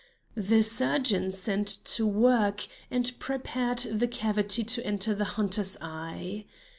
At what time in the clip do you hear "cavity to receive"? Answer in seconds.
4.07-5.19